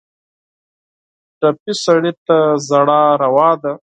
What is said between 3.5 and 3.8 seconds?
ده.